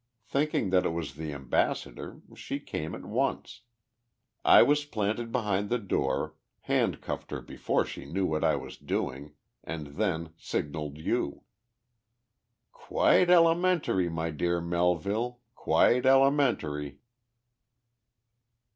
Thinking 0.25 0.71
that 0.71 0.83
it 0.83 0.93
was 0.93 1.13
the 1.13 1.31
ambassador, 1.31 2.21
she 2.35 2.59
came 2.59 2.95
at 2.95 3.05
once. 3.05 3.61
I 4.43 4.63
was 4.63 4.83
planted 4.83 5.31
behind 5.31 5.69
the 5.69 5.77
door, 5.77 6.33
handcuffed 6.61 7.29
her 7.29 7.39
before 7.39 7.85
she 7.85 8.05
knew 8.11 8.25
what 8.25 8.43
I 8.43 8.55
was 8.55 8.77
doing, 8.77 9.35
and 9.63 9.97
then 9.97 10.33
signaled 10.37 10.97
you! 10.97 11.43
"Quite 12.71 13.29
elementary, 13.29 14.09
my 14.09 14.31
dear 14.31 14.59
Melville, 14.59 15.39
quite 15.53 16.03
elementary!" 16.07 16.97